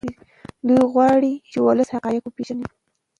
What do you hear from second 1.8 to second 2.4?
حقایق